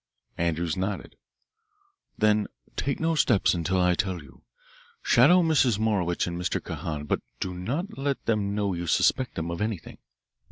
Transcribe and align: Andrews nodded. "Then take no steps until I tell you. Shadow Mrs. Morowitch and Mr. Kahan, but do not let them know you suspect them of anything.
Andrews 0.39 0.75
nodded. 0.75 1.15
"Then 2.17 2.47
take 2.75 2.99
no 2.99 3.13
steps 3.13 3.53
until 3.53 3.79
I 3.79 3.93
tell 3.93 4.23
you. 4.23 4.41
Shadow 5.03 5.43
Mrs. 5.43 5.77
Morowitch 5.77 6.25
and 6.25 6.41
Mr. 6.41 6.59
Kahan, 6.59 7.03
but 7.03 7.21
do 7.39 7.53
not 7.53 7.99
let 7.99 8.25
them 8.25 8.55
know 8.55 8.73
you 8.73 8.87
suspect 8.87 9.35
them 9.35 9.51
of 9.51 9.61
anything. 9.61 9.99